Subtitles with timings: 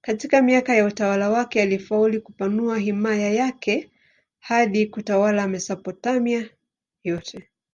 [0.00, 3.90] Katika miaka ya utawala wake alifaulu kupanua himaya yake
[4.38, 6.50] hadi kutawala Mesopotamia
[7.04, 7.48] yote.